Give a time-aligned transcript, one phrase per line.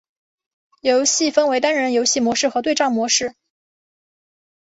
[0.81, 3.35] 游戏分为单人游戏模式和对战模式。